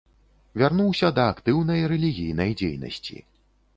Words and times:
Вярнуўся 0.61 1.11
да 1.19 1.27
актыўнай 1.33 1.85
рэлігійнай 1.93 2.51
дзейнасці. 2.63 3.17